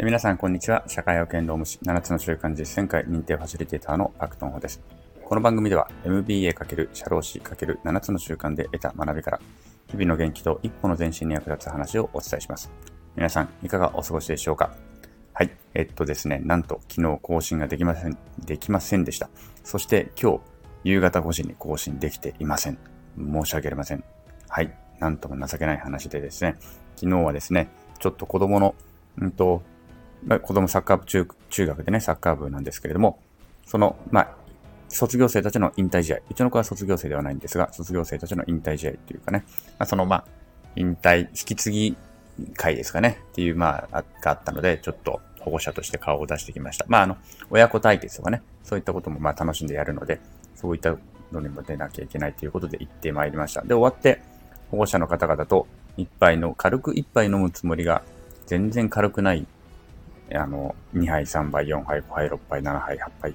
[0.00, 0.82] え皆さん、こんにちは。
[0.86, 4.80] 社会保険労務士7つの習慣実践会認定ファシリテーターのパクトンホです。
[5.22, 9.40] この番組では MBA× 社労士 ×7 つの習慣で得た学びから、
[9.88, 12.70] 日々の元気と一歩の前進に役立つ話をお伝えします。
[13.14, 14.74] 皆さん、いかがお過ごしでしょうか？
[15.34, 15.50] はい。
[15.74, 19.28] えっとですね、なんと昨日更新ができません、できませんでした。
[19.64, 20.40] そして今日、
[20.84, 22.78] 夕方5時に更新できていません。
[23.18, 24.02] 申し訳ありません。
[24.48, 24.74] はい。
[24.98, 26.56] なんとも情けない話でですね、
[26.96, 28.74] 昨日はですね、ちょっと子供の、
[29.18, 29.62] うんと、
[30.42, 33.20] 子供サッカー部中、中学でね、サッカー部なんですけれども、
[33.66, 34.34] その、まあ、
[34.88, 36.18] 卒業生たちの引退試合。
[36.30, 39.44] うちの子は卒業生ではないんですが、卒業生たちの引退試合っていうかね、
[39.78, 40.24] まあ、その、まあ、
[40.76, 41.96] 引退、引き継ぎ
[42.56, 46.84] 会ですかね、っていう、まあ、があったので、ちょっと保護者として顔を出してきました。
[46.88, 47.16] まあ、あの、
[47.50, 50.20] 親子対決とかね、そういったこともまあ楽しんでやるので、
[50.54, 50.96] そういった
[51.32, 53.62] のにも出なきゃいけないということで行ってまいりました。
[53.62, 54.22] で、終わって、
[54.70, 58.02] 保護者の方々と一杯の、軽く一杯飲むつもりが、
[58.46, 59.46] 全然軽くない、
[60.34, 63.34] あの、2杯、3杯、4杯、5杯、6杯、7杯、8杯、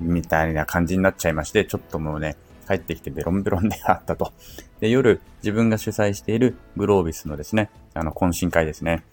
[0.00, 2.36] みたいな感じになっちゃいまして、ちょっともうね、
[2.66, 4.32] 帰ってきてベロンベロンであったと。
[4.80, 9.04] で、夜、自分が主催しているグロービスのですね、あの、懇親会ですね。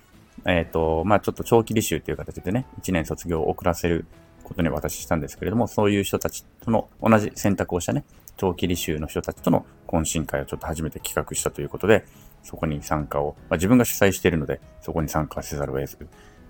[0.45, 4.05] えっ、ー、と、まあちょっと長期履修という形でね、1年卒業を遅らせる
[4.43, 8.03] ことに私したんですけれども、そういう人たちとの同じ選択をしたね、
[8.37, 12.05] 長期履修の人たちとの懇親会をちょっと初めて企画したということで、
[12.43, 15.97] そこに参加を、まあ、自分が主催しているので、そこに参加せざるを得ず。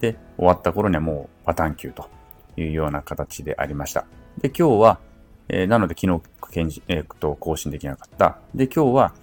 [0.03, 2.09] で、終わった頃にはもうパターン級と
[2.57, 4.05] いうような形でありました。
[4.41, 4.99] で、今日は、
[5.47, 8.37] えー、なので昨日、えー、と更新できなかった。
[8.53, 9.13] で、今日は、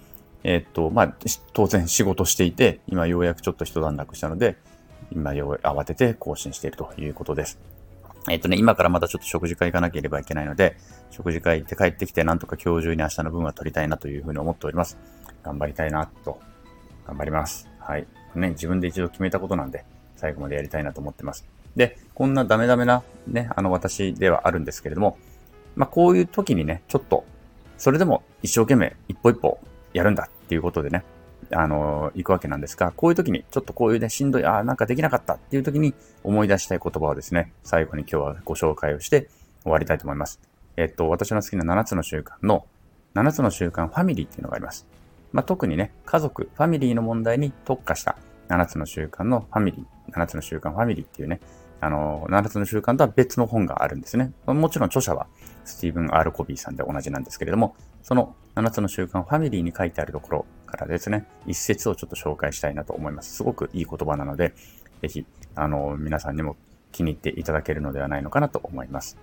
[0.43, 1.15] えー、っと、まあ、
[1.53, 4.57] 当然仕事していて、今ようやくちょっと一段落したので、
[5.11, 7.59] 今よう慌てて更新しているということです。
[8.27, 10.77] えっ、とね、今からまたちょっと食事会行かなければいけないので、
[11.11, 14.97] 食事会行って帰ってきて、なんとか今日中に明日の分は取りたいなというふうに思っております。
[15.43, 16.39] 頑張りたいなと。
[17.05, 17.69] 頑張ります。
[17.77, 18.07] はい。
[18.33, 19.85] ね、自分で一度決めたことなんで、
[20.21, 21.45] 最後までやりたいなと思ってます。
[21.75, 25.17] で、こんなダメダメなね、あの私ではあるんですけれども、
[25.75, 27.25] まあ、こういう時にね、ちょっと、
[27.77, 29.59] それでも一生懸命一歩一歩
[29.93, 31.03] やるんだっていうことでね、
[31.53, 39.29] あの、行くわけなんですが、こういう時に、ちょっとこういうね、しんどい、ああ、なんかできなかったっていう時に思い出したい言葉をですね、最後に今日はご紹介をして
[39.63, 40.39] 終わりたいと思います。
[40.77, 42.65] えっと、私の好きな7つの習慣の、
[43.15, 44.85] 7つの習慣ファミリーっていうのがあります。
[45.31, 48.17] まあ、特にね、家族、ファミリーの問題に特化した
[48.51, 51.39] 7つの習慣のファミリー、7つの習慣ファミリーっていうね、
[51.79, 54.33] あの、7つの習慣とは別の本があるんですね。
[54.45, 55.27] もちろん著者は
[55.63, 63.33] スティーブン・アール・コビーさんで同じなんですけれども、その7つの習慣ファミリーに書いてあるところからですね、一節をちょっと紹介したいなと思います。
[63.33, 64.53] すごくいい言葉なので、
[65.01, 65.25] ぜひ、
[65.55, 66.57] あの、皆さんにも
[66.91, 69.17] 気に入っていただけるのではないのかなと思います。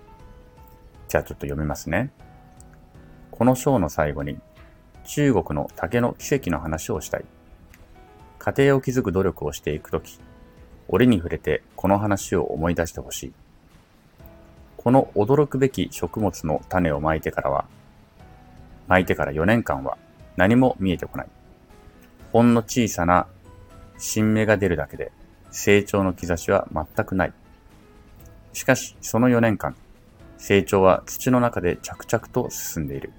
[1.07, 2.11] じゃあちょっと読みますね。
[3.31, 4.39] この章の最後に、
[5.05, 7.25] 中国の竹の奇跡の話をしたい。
[8.39, 10.19] 家庭を築く努力をしていくとき、
[10.87, 13.33] 折に触れてこの話を思い出してほしい。
[14.77, 17.65] この驚くべき食物の種をまいてからは、
[18.87, 19.97] 巻いてから4年間は
[20.37, 21.27] 何も見えてこない。
[22.31, 23.27] ほんの小さな
[23.97, 25.11] 新芽が出るだけで
[25.51, 27.33] 成長の兆しは全くない。
[28.53, 29.75] しかし、その4年間、
[30.37, 33.11] 成長は土の中で着々と進んでいる。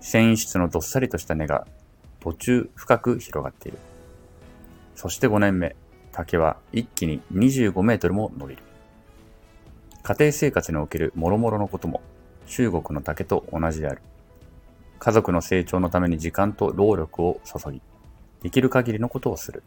[0.00, 1.66] 繊維質のどっさりとした根が
[2.26, 3.78] 途中深く広がっている。
[4.96, 5.76] そして5年目、
[6.10, 8.62] 竹は一気に25メートルも伸びる。
[10.02, 12.00] 家庭生活における諸々のことも
[12.48, 14.02] 中国の竹と同じである。
[14.98, 17.80] 家族の成長のために時間と労力を注ぎ、
[18.42, 19.62] できる限りのことをする。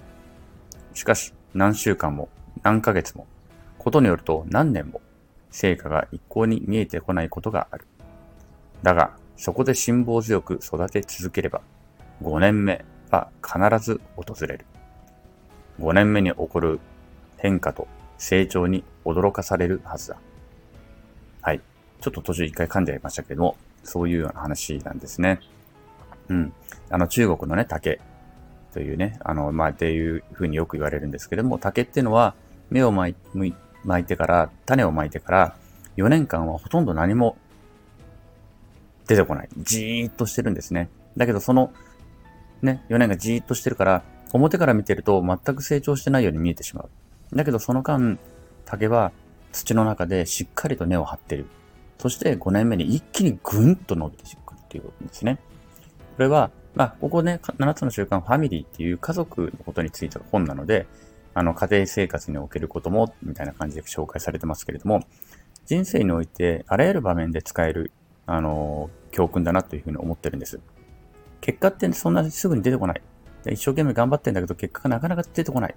[0.93, 2.27] しかし、何週間も、
[2.61, 3.25] 何ヶ月も、
[3.77, 4.99] ことによると何年も、
[5.49, 7.85] 成果が一向に見えてこないことがある。
[8.83, 11.61] だが、そこで辛抱強く育て続ければ、
[12.21, 14.65] 5年目は必ず訪れる。
[15.79, 16.79] 5年目に起こる
[17.37, 17.87] 変化と
[18.17, 20.17] 成長に驚かされるはずだ。
[21.41, 21.61] はい。
[22.01, 25.39] ちょっと途中一回噛んじゃいましたけども、そういうような話なんですね。
[26.27, 26.53] うん。
[26.89, 27.99] あの、中国のね、竹
[28.73, 32.35] というね、あの、まあ、っていうふうによく言われるんですけども、竹っていうのは、
[32.69, 35.55] 芽を巻い巻いてから、種を巻いてから、
[35.97, 37.37] 4年間はほとんど何も
[39.07, 39.49] 出てこない。
[39.57, 40.89] じーっとしてるんですね。
[41.17, 41.73] だけど、その、
[42.61, 44.03] ね、4年がじーっとしてるから、
[44.33, 46.89] 表から見てると全く成長してないように見えてしまう。
[47.35, 48.17] だけど、その間、
[48.65, 49.11] 竹は
[49.51, 51.45] 土の中でしっかりと根を張ってる。
[51.97, 55.39] そして5年目に一気にぐんと伸びていくっていうことですね。
[56.15, 60.87] これは、まあ、ここね、7つの習慣ファミリーっていう家族のことについての本なので、
[61.33, 65.01] あの、家庭生活におけることも、みたいな感じで紹介されてますけれども、
[65.65, 67.91] 人生においてあらゆる場面で使える、
[68.25, 70.59] あの、教訓だなというふうに思ってるんです。
[71.41, 73.01] 結果ってそんなすぐに出てこない。
[73.45, 75.75] 一生懸命頑張ってんだけど、結果がなかなか出てこない。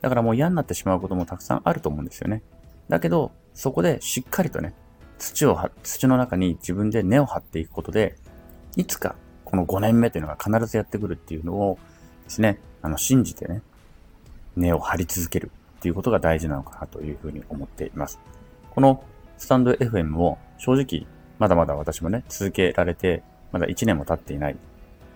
[0.00, 2.42] だからもう嫌になってしまうこともたくさんあると思うんですよね。
[2.88, 4.74] だけど、そこでしっかりとね、
[5.18, 8.16] 土を、土の中に自分で根を張っていくことで、
[8.76, 9.14] いつか
[9.44, 11.78] この5年目というのが必ずやってくるっていうのを
[12.24, 13.62] ですね、あの、信じてね、
[14.56, 18.18] 根を張り続けるっていうことが大事なのかなというふうに思っています。
[18.70, 19.04] この
[19.38, 21.06] スタンド FM も正直
[21.38, 23.22] まだまだ私もね、続けられて、
[23.52, 24.56] まだ1年も経っていない。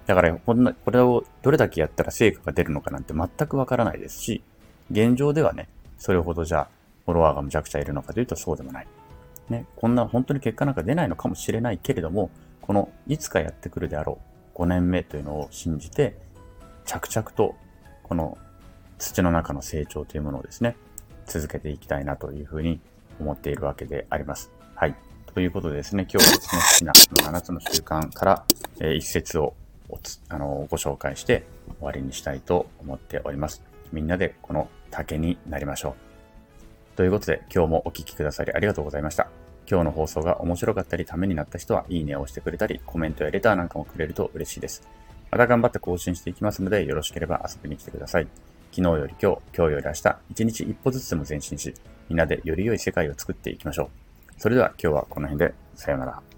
[0.08, 4.42] だから、こんな、これをどれだけやったら成果が出るのかなんて全くわからないですし、
[4.90, 5.68] 現状ではね、
[5.98, 6.68] それほどじゃあ、
[7.04, 8.86] フォロワーがむちゃくちゃいるのかというとそうでもない。
[9.50, 12.30] ね、こんな本当に結果なんか出ないのかもしれないけれども、
[12.62, 14.18] このいつかやってくるであろ
[14.54, 16.16] う5年目というのを信じて、
[16.86, 17.54] 着々と
[18.02, 18.38] この
[18.96, 20.74] 土の中の成長というものをですね、
[21.26, 22.80] 続けていきたいなというふうに
[23.20, 24.50] 思っているわけであります。
[24.74, 24.94] はい。
[25.34, 26.40] ということでですね、今日はで
[26.70, 28.44] すね、好きな7つの習慣から、
[28.80, 29.54] えー、一節を
[30.28, 31.44] あのご紹介して
[31.78, 33.62] 終わりにしたいと思っております。
[33.92, 36.96] みんなでこの竹になりましょう。
[36.96, 39.28] ということで、今日もお聴きくださりありがとうございました。
[39.70, 44.82] 今日の放送が面白かったりためになった人は、いいねを押してくれたり、コメントやレターなんかもくれると嬉しいです。
[45.30, 48.26] また頑張って更新していきますので、よろしければ遊びに来てください。
[48.72, 51.74] 昨日より今日、今日より明日、一日一歩ずつでも前進し、
[52.08, 53.90] みんなでより良い世界を作っていきましょ
[54.36, 54.40] う。
[54.40, 56.37] それでは今日はこの辺で、さようなら。